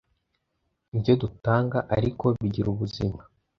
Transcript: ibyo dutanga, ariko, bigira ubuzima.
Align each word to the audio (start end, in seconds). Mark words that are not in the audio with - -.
ibyo 0.95 1.13
dutanga, 1.21 1.77
ariko, 1.97 2.25
bigira 2.39 2.67
ubuzima. 2.73 3.21